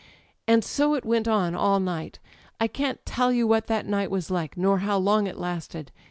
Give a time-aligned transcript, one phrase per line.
[0.47, 2.17] '"And so it went on all night.
[2.59, 5.91] I can't tell you what that night was like, nor how long it lasted.